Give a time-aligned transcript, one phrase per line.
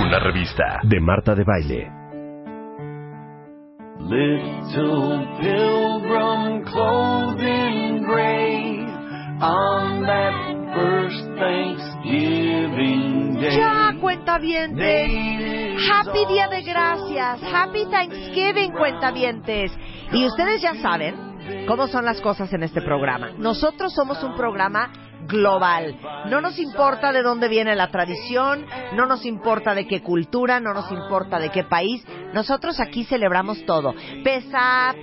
[0.00, 1.90] Una revista de Marta de Baile.
[3.98, 8.86] Little pilgrim clothing gray
[9.40, 10.34] on that
[10.72, 13.56] first Thanksgiving day.
[13.58, 15.10] Ya, cuentavientes.
[15.90, 17.42] Happy Día de Gracias.
[17.52, 19.76] Happy Thanksgiving, cuentavientes.
[20.12, 21.27] Y ustedes ya saben
[21.68, 23.32] cómo son las cosas en este programa.
[23.36, 24.90] Nosotros somos un programa
[25.28, 26.00] global.
[26.30, 28.64] No nos importa de dónde viene la tradición,
[28.94, 32.02] no nos importa de qué cultura, no nos importa de qué país.
[32.32, 33.94] Nosotros aquí celebramos todo.
[34.24, 34.96] Pesach,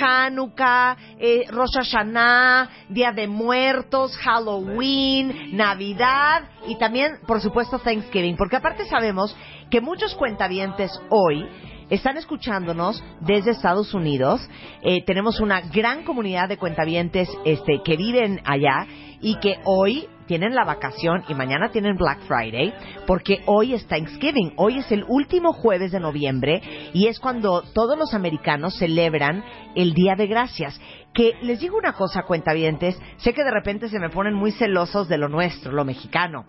[0.00, 8.36] Hanukkah, eh, Rosh Hashanah, Día de Muertos, Halloween, Navidad y también, por supuesto, Thanksgiving.
[8.36, 9.36] Porque aparte sabemos
[9.70, 11.48] que muchos cuentavientes hoy
[11.90, 14.40] están escuchándonos desde Estados Unidos.
[14.82, 18.86] Eh, tenemos una gran comunidad de cuentavientes este, que viven allá
[19.20, 22.72] y que hoy tienen la vacación y mañana tienen Black Friday,
[23.06, 27.98] porque hoy es Thanksgiving, hoy es el último jueves de noviembre y es cuando todos
[27.98, 29.44] los americanos celebran
[29.74, 30.80] el Día de Gracias.
[31.12, 35.08] Que les digo una cosa, cuentavientes, sé que de repente se me ponen muy celosos
[35.08, 36.46] de lo nuestro, lo mexicano,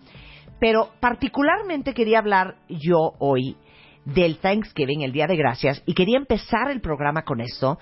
[0.59, 3.58] pero particularmente quería hablar yo hoy
[4.06, 7.78] del Thanksgiving, el Día de Gracias, y quería empezar el programa con esto,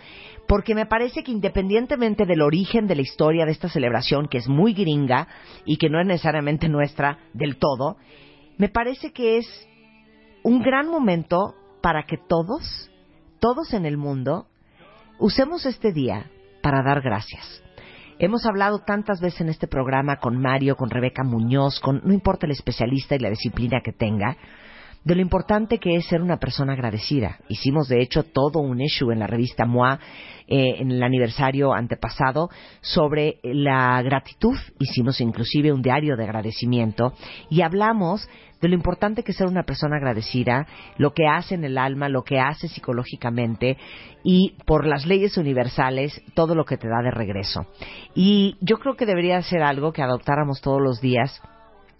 [0.48, 4.48] porque me parece que independientemente del origen de la historia de esta celebración, que es
[4.48, 5.28] muy gringa
[5.66, 7.98] y que no es necesariamente nuestra del todo,
[8.58, 9.68] me parece que es
[10.44, 12.92] un gran momento para que todos,
[13.40, 14.48] todos en el mundo,
[15.20, 16.30] usemos este día
[16.62, 17.64] para dar gracias.
[18.20, 22.46] Hemos hablado tantas veces en este programa con Mario, con Rebeca Muñoz, con no importa
[22.46, 24.38] el especialista y la disciplina que tenga,
[25.04, 27.40] de lo importante que es ser una persona agradecida.
[27.48, 30.00] Hicimos, de hecho, todo un issue en la revista MOA
[30.48, 32.50] eh, en el aniversario antepasado
[32.82, 34.58] sobre la gratitud.
[34.80, 37.14] Hicimos inclusive un diario de agradecimiento
[37.50, 38.28] y hablamos
[38.62, 40.68] de lo importante que es ser una persona agradecida,
[40.98, 43.78] lo que hace en el alma, lo que hace psicológicamente
[44.24, 47.66] y por las leyes universales todo lo que te da de regreso.
[48.14, 51.42] Y yo creo que debería ser algo que adoptáramos todos los días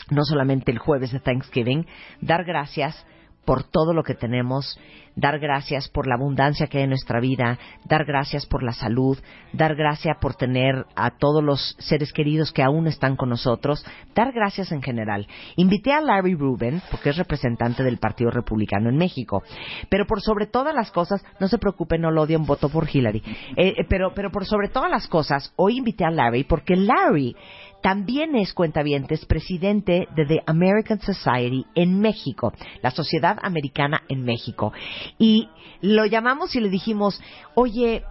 [0.10, 1.86] no solamente el jueves de Thanksgiving,
[2.22, 3.06] dar gracias
[3.46, 4.80] por todo lo que tenemos,
[5.16, 9.18] dar gracias por la abundancia que hay en nuestra vida, dar gracias por la salud,
[9.52, 13.86] dar gracias por tener a todos los seres queridos que aún están con nosotros,
[14.16, 15.28] dar gracias en general.
[15.56, 19.44] Invité a Larry Rubin, porque es representante del Partido Republicano en México,
[19.90, 23.24] pero por sobre todas las cosas, no se preocupen, no lo odien, voto por Hillary,
[23.58, 27.36] Eh, pero, pero por sobre todas las cosas, hoy invité a Larry porque Larry
[27.82, 34.72] también es cuentavientes presidente de The American Society en México, la Sociedad Americana en México.
[35.18, 35.50] Y
[35.82, 37.22] lo llamamos y le dijimos,
[37.56, 38.04] oye,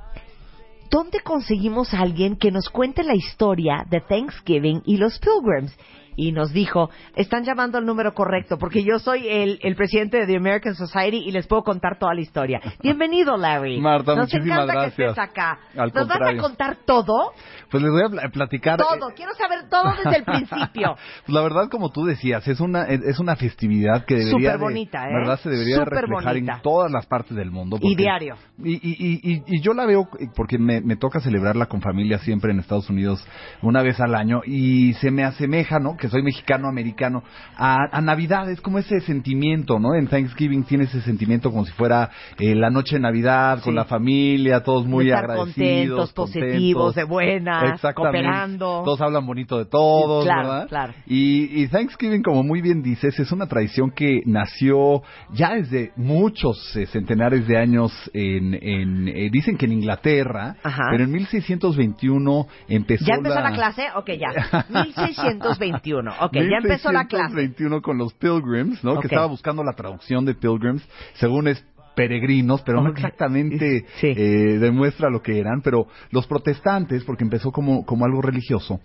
[0.90, 5.76] ¿dónde conseguimos a alguien que nos cuente la historia de Thanksgiving y los Pilgrims?
[6.16, 10.26] Y nos dijo, están llamando al número correcto, porque yo soy el, el presidente de
[10.26, 12.60] The American Society y les puedo contar toda la historia.
[12.82, 13.80] Bienvenido, Larry.
[13.80, 15.08] Marta, Nos muchísimas encanta que gracias.
[15.10, 15.58] estés acá.
[15.76, 17.32] Al ¿Nos vas a contar todo?
[17.70, 18.78] Pues les voy a pla- platicar.
[18.78, 19.12] Todo.
[19.14, 20.96] Quiero saber todo desde el principio.
[21.26, 24.58] Pues la verdad, como tú decías, es una es una festividad que debería Súper de-
[24.64, 25.12] bonita, ¿eh?
[25.14, 25.38] ¿verdad?
[25.40, 26.54] Se debería de Súper reflejar bonita.
[26.56, 27.78] en todas las partes del mundo.
[27.80, 28.36] Y diario.
[28.58, 32.18] Y, y, y, y- y yo la veo porque me, me toca celebrarla con familia
[32.18, 33.24] siempre en Estados Unidos
[33.62, 35.96] una vez al año y se me asemeja, ¿no?
[35.96, 37.22] Que soy mexicano americano
[37.56, 38.50] a, a Navidad.
[38.50, 39.94] Es como ese sentimiento, ¿no?
[39.94, 43.64] En Thanksgiving tiene ese sentimiento como si fuera eh, la noche de Navidad Sí.
[43.64, 46.94] con la familia, todos muy estar agradecidos, contentos, positivos, contentos.
[46.94, 48.82] de buenas, cooperando.
[48.84, 50.68] Todos hablan bonito de todos, Claro, ¿verdad?
[50.68, 50.92] claro.
[51.06, 56.74] Y, y Thanksgiving, como muy bien dices, es una tradición que nació ya desde muchos
[56.76, 60.84] eh, centenares de años en, en eh, dicen que en Inglaterra, Ajá.
[60.90, 63.84] pero en 1621 empezó ¿Ya empezó la clase?
[63.96, 64.64] Ok, ya.
[64.70, 65.89] 1621.
[65.98, 67.34] Ok, ya empezó la clase.
[67.34, 68.92] 1621 con los Pilgrims, ¿no?
[68.94, 69.02] Ok.
[69.02, 71.64] Que estaba buscando la traducción de Pilgrims, según es
[71.94, 74.06] peregrinos, pero no exactamente Sí.
[74.16, 78.80] eh, demuestra lo que eran, pero los protestantes, porque empezó como, como algo religioso,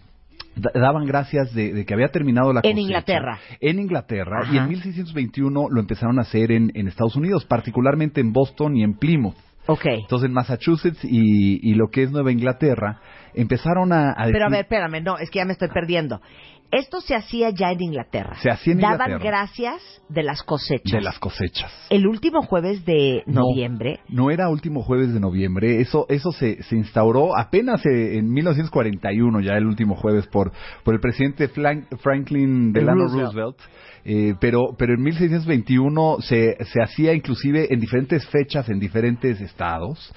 [0.56, 2.82] da- daban gracias de, de que había terminado la En cosecha.
[2.82, 3.40] Inglaterra.
[3.62, 4.54] En Inglaterra, Ajá.
[4.54, 8.84] y en 1621 lo empezaron a hacer en, en Estados Unidos, particularmente en Boston y
[8.84, 9.36] en Plymouth.
[9.68, 9.86] Ok.
[9.86, 13.00] Entonces en Massachusetts y, y lo que es Nueva Inglaterra
[13.34, 16.22] empezaron a, a Pero a decir- ver, espérame, no, es que ya me estoy perdiendo.
[16.76, 18.36] Esto se hacía ya en Inglaterra.
[18.42, 19.24] Se hacía en Daban Inglaterra.
[19.24, 20.92] gracias de las cosechas.
[20.92, 21.72] De las cosechas.
[21.90, 24.00] El último jueves de No, noviembre.
[24.10, 25.80] No, era último jueves de noviembre.
[25.82, 30.52] Eso, eso se, se instauró apenas eh, en 1941, ya el último jueves, por,
[30.84, 33.34] por el presidente Franklin Delano Roosevelt.
[33.34, 33.58] Roosevelt.
[34.08, 40.14] Eh, pero, pero en 1621 se, se hacía inclusive en diferentes fechas en diferentes estados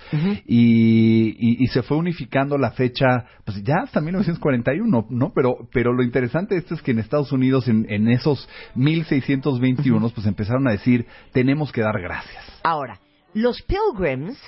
[0.46, 3.06] y, y, y se fue unificando la fecha,
[3.46, 5.32] pues ya hasta 1941, ¿no?
[5.34, 10.10] Pero, pero lo interesante de esto es que en Estados Unidos en, en esos 1621
[10.10, 12.44] pues empezaron a decir tenemos que dar gracias.
[12.62, 13.00] Ahora,
[13.34, 14.38] los Pilgrims,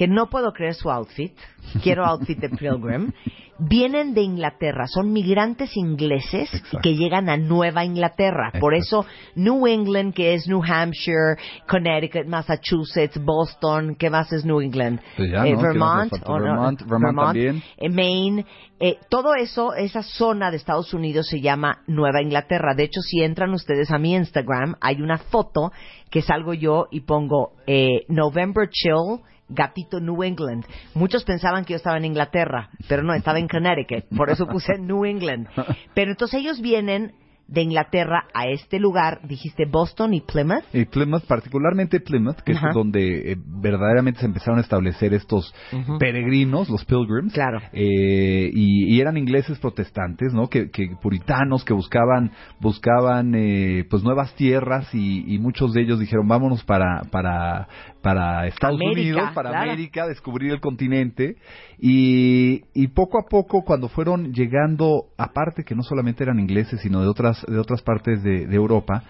[0.00, 1.36] que no puedo creer su outfit,
[1.82, 3.12] quiero outfit de Pilgrim,
[3.58, 6.78] vienen de Inglaterra, son migrantes ingleses Exacto.
[6.82, 8.50] que llegan a Nueva Inglaterra.
[8.58, 9.04] Por eso
[9.34, 11.36] New England, que es New Hampshire,
[11.68, 15.02] Connecticut, Massachusetts, Boston, ¿qué más es New England?
[15.18, 15.60] Pues ya, Eh, ¿no?
[15.70, 16.80] ¿Qué más nos Vermont.
[16.86, 17.36] Vermont, Vermont
[17.76, 18.46] eh, Maine,
[18.78, 22.72] eh, todo eso, esa zona de Estados Unidos se llama Nueva Inglaterra.
[22.74, 25.72] De hecho, si entran ustedes a mi Instagram, hay una foto
[26.10, 29.20] que salgo yo y pongo eh, November Chill.
[29.50, 30.64] Gatito New England.
[30.94, 34.04] Muchos pensaban que yo estaba en Inglaterra, pero no, estaba en Connecticut.
[34.16, 35.48] Por eso puse New England.
[35.94, 37.12] Pero entonces ellos vienen
[37.50, 40.62] de Inglaterra a este lugar, dijiste Boston y Plymouth.
[40.72, 45.52] Y Plymouth, particularmente Plymouth, que es donde eh, verdaderamente se empezaron a establecer estos
[45.98, 47.32] peregrinos, los pilgrims.
[47.32, 47.58] Claro.
[47.72, 50.48] Eh, y, y eran ingleses protestantes, ¿no?
[50.48, 52.30] Que, que puritanos que buscaban,
[52.60, 57.66] buscaban, eh, pues nuevas tierras y, y muchos de ellos dijeron vámonos para, para,
[58.00, 59.72] para Estados América, Unidos, para claro.
[59.72, 61.36] América, descubrir el continente.
[61.78, 67.00] Y, y poco a poco, cuando fueron llegando, aparte que no solamente eran ingleses, sino
[67.00, 69.02] de otras, de otras partes de, Europa,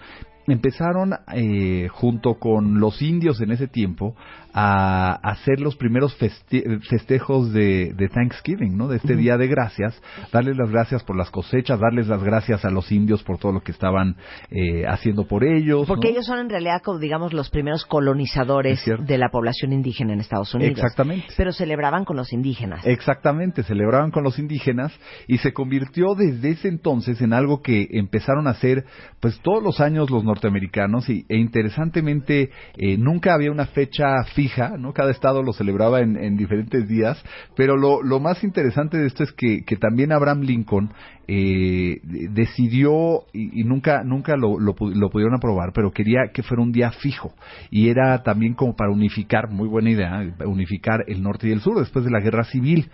[0.51, 4.15] empezaron eh, junto con los indios en ese tiempo
[4.53, 8.89] a hacer los primeros feste- festejos de, de Thanksgiving, ¿no?
[8.89, 10.01] De este Día de Gracias,
[10.33, 13.61] darles las gracias por las cosechas, darles las gracias a los indios por todo lo
[13.61, 14.17] que estaban
[14.49, 15.87] eh, haciendo por ellos.
[15.87, 16.11] Porque ¿no?
[16.15, 20.53] ellos son en realidad, como digamos, los primeros colonizadores de la población indígena en Estados
[20.53, 20.73] Unidos.
[20.79, 21.27] Exactamente.
[21.37, 22.85] Pero celebraban con los indígenas.
[22.85, 24.91] Exactamente, celebraban con los indígenas
[25.27, 28.83] y se convirtió desde ese entonces en algo que empezaron a hacer
[29.21, 30.40] pues todos los años los norteamericanos
[31.07, 34.93] y, e interesantemente eh, nunca había una fecha fija, ¿no?
[34.93, 37.21] Cada estado lo celebraba en, en diferentes días,
[37.55, 40.91] pero lo, lo más interesante de esto es que, que también Abraham Lincoln
[41.33, 46.43] eh, de- decidió y, y nunca nunca lo, lo, lo pudieron aprobar, pero quería que
[46.43, 47.33] fuera un día fijo.
[47.69, 51.79] Y era también como para unificar, muy buena idea, unificar el norte y el sur
[51.79, 52.89] después de la guerra civil.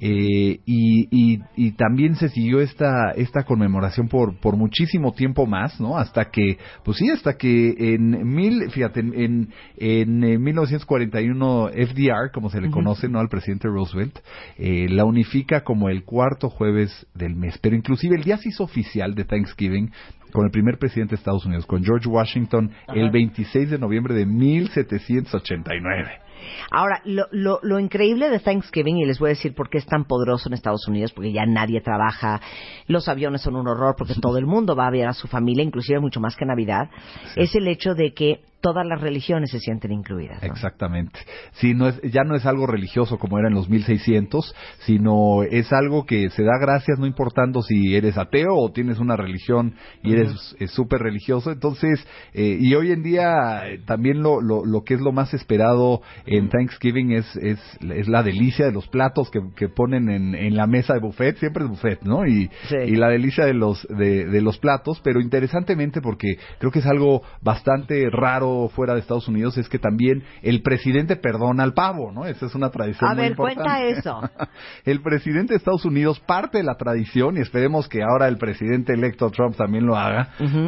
[0.00, 5.80] Eh, y, y, y también se siguió esta esta conmemoración por por muchísimo tiempo más,
[5.80, 5.98] ¿no?
[5.98, 9.48] Hasta que pues sí, hasta que en mil, fíjate, en en,
[9.78, 13.18] en, eh, 1941 FDR, como se le conoce, ¿no?
[13.20, 14.18] Al presidente Roosevelt,
[14.58, 19.24] eh, la unifica como el cuarto jueves del mes, pero inclusive el día oficial de
[19.24, 19.90] Thanksgiving
[20.30, 24.26] con el primer presidente de Estados Unidos, con George Washington, el 26 de noviembre de
[24.26, 26.30] 1789.
[26.70, 29.86] Ahora, lo, lo, lo increíble de Thanksgiving, y les voy a decir por qué es
[29.86, 32.40] tan poderoso en Estados Unidos, porque ya nadie trabaja,
[32.86, 35.64] los aviones son un horror, porque todo el mundo va a ver a su familia,
[35.64, 36.88] inclusive mucho más que Navidad,
[37.36, 40.42] es el hecho de que todas las religiones se sienten incluidas.
[40.42, 40.48] ¿no?
[40.48, 41.18] Exactamente.
[41.52, 45.72] Sí, no es, ya no es algo religioso como era en los 1600, sino es
[45.72, 50.12] algo que se da gracias no importando si eres ateo o tienes una religión y
[50.12, 50.19] eres
[50.58, 51.50] eh, súper religioso.
[51.50, 55.32] Entonces, eh, y hoy en día eh, también lo, lo, lo que es lo más
[55.34, 60.34] esperado en Thanksgiving es, es, es la delicia de los platos que, que ponen en,
[60.34, 62.26] en la mesa de buffet, siempre es buffet, ¿no?
[62.26, 62.76] Y, Sí.
[62.86, 66.86] y la delicia de los, de, de los platos, pero interesantemente porque creo que es
[66.86, 72.12] algo bastante raro fuera de Estados Unidos, es que también el presidente perdona al pavo,
[72.12, 72.26] ¿no?
[72.26, 73.62] Esa es una tradición A muy ver, importante.
[73.62, 74.20] cuenta eso.
[74.84, 78.92] el presidente de Estados Unidos parte de la tradición y esperemos que ahora el presidente
[78.92, 80.09] electo Trump también lo haga.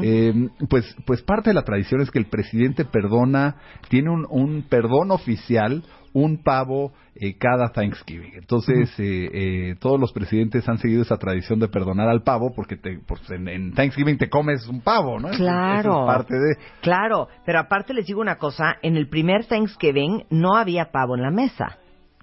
[0.02, 3.56] Eh, pues, pues parte de la tradición es que el presidente perdona,
[3.88, 5.82] tiene un, un perdón oficial,
[6.12, 8.34] un pavo eh, cada Thanksgiving.
[8.34, 12.76] Entonces, eh, eh, todos los presidentes han seguido esa tradición de perdonar al pavo porque
[12.76, 15.30] te, pues, en, en Thanksgiving te comes un pavo, ¿no?
[15.30, 16.00] Claro.
[16.00, 16.56] es parte de...
[16.80, 21.22] Claro, pero aparte les digo una cosa, en el primer Thanksgiving no había pavo en
[21.22, 21.78] la mesa.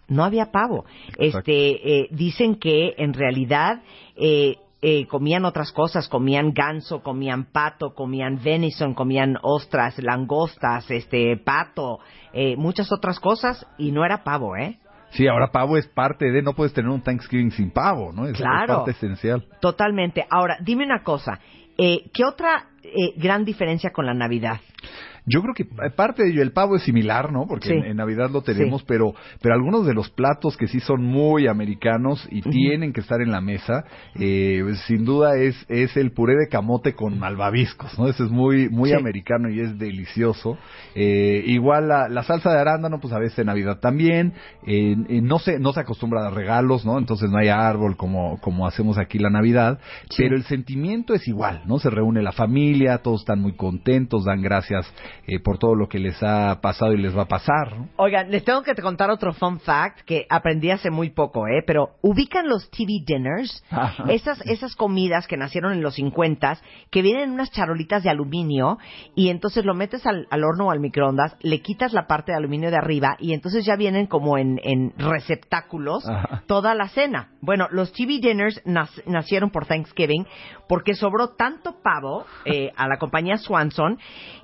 [0.07, 0.85] No había pavo.
[1.19, 1.51] Exacto.
[1.51, 3.83] Este, eh, dicen que en realidad
[4.81, 11.99] eh, comían otras cosas, comían ganso, comían pato, comían venison, comían ostras, langostas, este, pato,
[12.33, 14.77] eh, muchas otras cosas y no era pavo, ¿eh?
[15.11, 16.41] Sí, ahora pavo es parte de...
[16.43, 18.25] No puedes tener un Thanksgiving sin pavo, ¿no?
[18.25, 18.77] Es, es Claro.
[18.77, 19.43] parte esencial.
[19.59, 20.25] Totalmente.
[20.29, 21.39] Ahora, dime una cosa,
[21.77, 24.59] eh, ¿qué otra eh, gran diferencia con la Navidad?
[25.25, 27.45] Yo creo que parte de ello, el pavo es similar, ¿no?
[27.47, 27.73] Porque Sí.
[27.73, 28.85] en, en Navidad lo tenemos, Sí.
[28.87, 33.21] pero, pero algunos de los platos que sí son muy americanos y tienen que estar
[33.21, 33.83] en la mesa,
[34.15, 38.07] eh, sin duda es, es el puré de camote con malvaviscos, ¿no?
[38.07, 38.95] Ese es muy, muy Sí.
[38.95, 40.57] americano y es delicioso.
[40.95, 44.33] Eh, igual la, la salsa de arándano, pues a veces en Navidad también.
[44.65, 46.97] Eh, no se, no se acostumbra a dar regalos, ¿no?
[46.97, 49.79] Entonces no hay árbol como, como hacemos aquí la Navidad,
[50.17, 51.77] pero el sentimiento es igual, ¿no?
[51.77, 54.68] Se reúne la familia, todos están muy contentos, dan gracias
[55.27, 57.89] eh, por todo lo que les ha pasado y les va a pasar, ¿no?
[57.97, 61.63] Oigan, les tengo que contar otro fun fact que aprendí hace muy poco, ¿eh?
[61.65, 64.05] Pero ubican los TV dinners, Ajá.
[64.09, 66.57] esas esas comidas que nacieron en los 50
[66.89, 68.77] que vienen en unas charolitas de aluminio
[69.15, 72.37] y entonces lo metes al, al horno o al microondas, le quitas la parte de
[72.37, 76.43] aluminio de arriba y entonces ya vienen como en, en receptáculos Ajá.
[76.47, 77.29] toda la cena.
[77.41, 80.25] Bueno, los TV dinners nac- nacieron por Thanksgiving
[80.67, 83.97] porque sobró tanto pavo eh, a la compañía Swanson,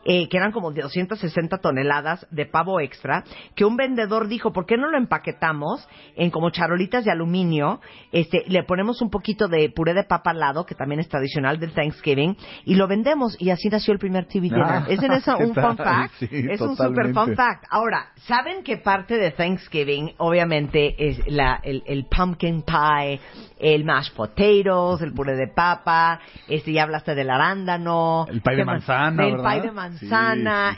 [0.05, 3.23] eh, que eran como de 260 toneladas de pavo extra,
[3.55, 7.81] que un vendedor dijo, ¿por qué no lo empaquetamos en como charolitas de aluminio?
[8.11, 11.59] Este, le ponemos un poquito de puré de papa al lado, que también es tradicional
[11.59, 13.35] del Thanksgiving, y lo vendemos.
[13.39, 14.63] Y así nació el primer TV dinner.
[14.63, 16.13] Ah, ¿Es en eso ¿qué un fun fact?
[16.19, 17.65] Sí, es un super fun fact.
[17.69, 23.19] Ahora, ¿saben que parte de Thanksgiving, obviamente, es la, el, el pumpkin pie,
[23.59, 28.25] el mashed potatoes, el puré de papa, este, ya hablaste del arándano.
[28.29, 30.04] El pie de ¿qué manzana, El pie de manzana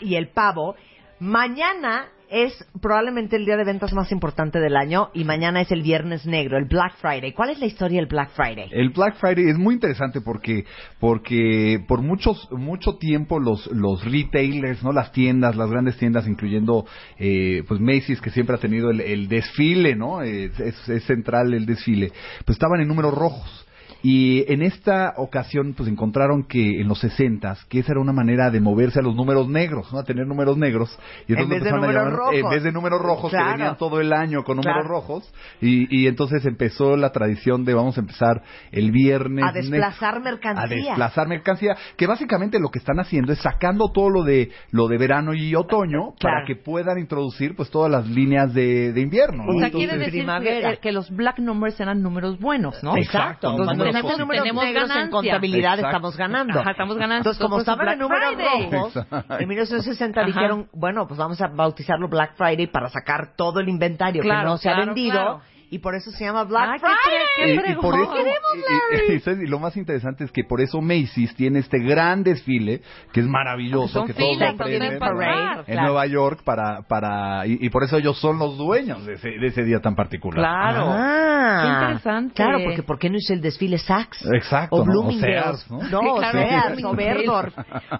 [0.01, 0.75] y el pavo.
[1.19, 5.81] Mañana es probablemente el día de ventas más importante del año y mañana es el
[5.81, 7.31] Viernes Negro, el Black Friday.
[7.31, 8.67] ¿Cuál es la historia del Black Friday?
[8.71, 10.65] El Black Friday es muy interesante porque
[10.99, 16.85] porque por muchos mucho tiempo los los retailers, no las tiendas, las grandes tiendas, incluyendo
[17.17, 21.53] eh, pues Macy's que siempre ha tenido el, el desfile, no es, es- es central
[21.53, 22.11] el desfile,
[22.45, 23.66] pues estaban en números rojos.
[24.09, 28.49] Y en esta ocasión, pues encontraron que en los 60 que esa era una manera
[28.49, 29.99] de moverse a los números negros, ¿no?
[29.99, 30.97] A tener números negros.
[31.27, 32.51] Y En vez de empezaron a números llamar- En rojos.
[32.55, 33.45] vez de números rojos Claro.
[33.47, 34.87] que venían todo el año con números Claro.
[34.87, 35.33] rojos.
[35.59, 39.43] Y, y entonces empezó la tradición de vamos a empezar el viernes.
[39.45, 40.63] A desplazar mercancía.
[40.63, 41.75] A desplazar mercancía.
[41.97, 45.53] Que básicamente lo que están haciendo es sacando todo lo de lo de verano y
[45.53, 46.35] otoño Claro.
[46.37, 49.43] para que puedan introducir pues todas las líneas de, de invierno.
[49.43, 49.49] ¿no?
[49.49, 50.71] O sea, Entonces- quiere decir primavera.
[50.75, 52.95] que, que los black numbers eran números buenos, ¿no?
[52.95, 55.11] Exacto, Entonces, números tenemos números Tenemos negros en ganancia.
[55.11, 55.87] contabilidad, Exacto.
[55.87, 56.59] estamos ganando.
[56.59, 57.17] Ajá, estamos ganando.
[57.17, 58.71] Entonces, como Entonces, estaban en Black números Friday.
[58.71, 59.37] rojos, Exacto.
[59.39, 60.27] en 1960 Ajá.
[60.27, 64.49] dijeron, bueno, pues vamos a bautizarlo Black Friday para sacar todo el inventario que Claro,
[64.49, 65.11] no se ha claro, vendido.
[65.13, 65.41] claro.
[65.69, 67.57] Y por eso se llama Black qué Friday.
[67.57, 69.39] fre- y, y por eso, y- y- y ¿sabes?
[69.43, 72.81] y lo más interesante es que por eso Macy's tiene este gran desfile
[73.11, 75.19] que es maravilloso, Son que todos filas aprenden, para ¿no?
[75.19, 75.81] pasar, en claro.
[75.87, 79.47] Nueva York para para y, y por eso ellos son los dueños de ese, de
[79.47, 80.39] ese día tan particular.
[80.39, 80.85] Claro.
[80.89, 82.33] Ah, Qué interesante.
[82.35, 84.25] Claro, porque ¿por qué no hizo el desfile Saks?
[84.33, 84.91] Exacto, O ¿no?
[84.91, 85.61] O Bloomingdale's.
[85.61, 85.83] Sears, ¿no?
[85.89, 86.93] No, o claro, Sears, o.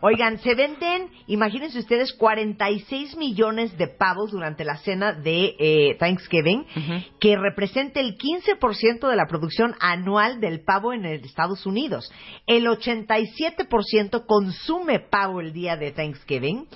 [0.01, 6.61] Oigan, se venden, imagínense ustedes, 46 millones de pavos durante la cena de eh, Thanksgiving,
[6.61, 6.93] Ujú.
[7.19, 12.11] que representa el 15% de la producción anual del pavo en Estados Unidos.
[12.45, 16.67] El 87% consume pavo el día de Thanksgiving.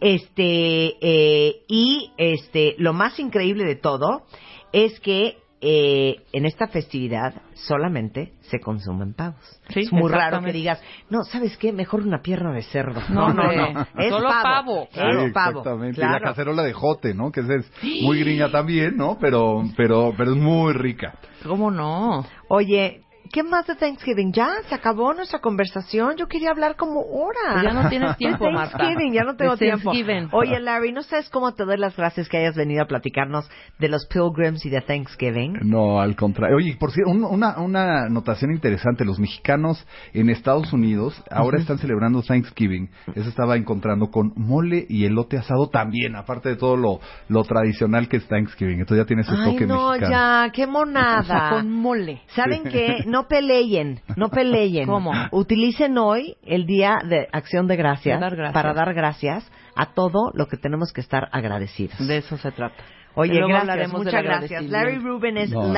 [0.00, 4.26] Este, eh, y este, lo más increíble de todo
[4.72, 9.40] es que eh, en esta festividad solamente se consumen pavos.
[9.70, 11.72] Sí, es muy raro que digas, no, ¿sabes qué?
[11.72, 13.00] Mejor una pierna de cerdo.
[13.10, 13.86] No, no, no.
[13.98, 14.42] Es solo pavo.
[14.44, 14.82] pavo.
[14.84, 15.58] Es Sí, pavo.
[15.60, 16.00] exactamente.
[16.00, 16.24] Y la Claro.
[16.26, 17.32] cacerola de jote, ¿no?
[17.32, 17.72] Que es
[18.02, 19.18] muy gringa también, ¿no?
[19.20, 21.14] Pero pero pero es muy rica.
[21.44, 22.24] ¿Cómo no?
[22.48, 24.32] Oye, ¿qué más de Thanksgiving?
[24.32, 26.16] Ya se acabó nuestra conversación.
[26.16, 27.52] Yo quería hablar como hora.
[27.54, 28.78] Pues ya no tienes tiempo, Marta.
[28.78, 29.92] Thanksgiving, ya no tengo De tiempo.
[30.32, 33.88] Oye, Larry, ¿no sabes cómo te doy las gracias que hayas venido a platicarnos de
[33.88, 35.58] los Pilgrims y de Thanksgiving?
[35.62, 36.56] No, al contrario.
[36.56, 39.04] Oye, por cierto, un- una, una anotación interesante.
[39.04, 42.90] Los mexicanos en Estados Unidos ahora están celebrando Thanksgiving.
[43.14, 48.08] Eso estaba encontrando con mole y elote asado también, aparte de todo lo, lo tradicional
[48.08, 48.80] que es Thanksgiving.
[48.80, 50.10] Entonces ya tiene ese Ay, toque no, mexicano.
[50.12, 51.50] ya, qué monada.
[51.58, 52.22] Con mole.
[52.34, 53.04] ¿Saben qué?
[53.06, 54.86] No peleen, no peleen.
[54.86, 55.12] ¿Cómo?
[55.32, 58.54] Utilicen hoy el día de acción de gracias, De dar gracias.
[58.54, 61.98] para dar gracias a todo lo que tenemos que estar agradecidos.
[62.06, 62.76] De eso se trata.
[63.14, 64.64] Oye, Luego gracias, hablaremos muchas gracias.
[64.66, 65.72] Larry Rubin es No,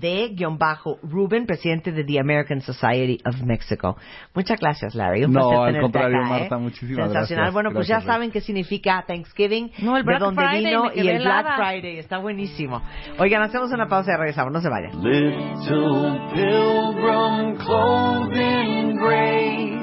[0.00, 3.96] Larry-D-Rubin, presidente de The American Society of Mexico.
[4.34, 5.24] Muchas gracias, Larry.
[5.24, 6.30] Un No, al contrario, acá, ¿eh?
[6.40, 7.44] Marta, muchísimas Sensacional.
[7.44, 7.54] gracias.
[7.54, 10.90] Bueno, pues Gracias, ya saben qué significa Thanksgiving, No, el de Black dónde Friday, vino
[10.94, 11.56] y el Black helada.
[11.56, 11.98] Friday.
[11.98, 12.82] Está buenísimo.
[13.18, 14.52] Oigan, hacemos una pausa y regresamos.
[14.52, 15.02] No se vayan.
[15.02, 19.80] Little pilgrim clothing grave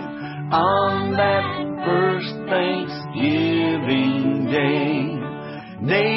[0.52, 1.44] on that
[1.84, 5.16] first Thanksgiving day.
[5.80, 6.17] Natives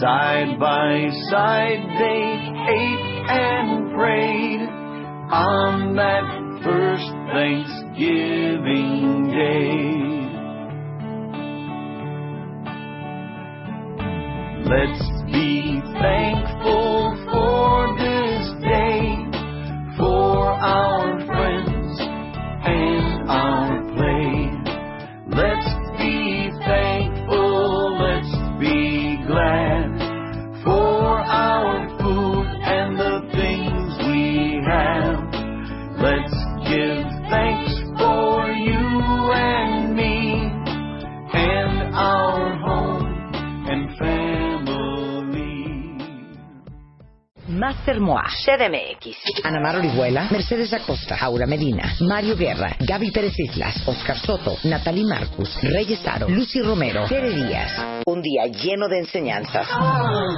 [0.00, 4.60] Side by side they ate and prayed
[5.30, 6.24] on that
[6.64, 10.04] first Thanksgiving Day.
[14.68, 16.83] Let's be thankful
[47.64, 53.86] Master Moa, CDMX, Ana Mar Orihuela, Mercedes Acosta, Aura Medina, Mario Guerra, Gaby Pérez Islas,
[53.86, 58.02] Oscar Soto, Natalie Marcus, Reyes Aro, Lucy Romero, Tere Díaz.
[58.06, 59.68] Un día lleno de enseñanzas,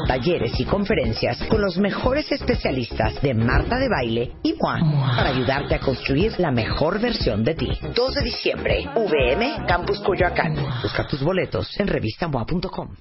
[0.06, 4.78] talleres y conferencias con los mejores especialistas de Marta de Baile y Moa
[5.16, 7.70] para ayudarte a construir la mejor versión de ti.
[7.94, 10.54] 2 de diciembre, VM, Campus Coyoacán.
[10.82, 12.96] Busca tus boletos en revistamoa.com.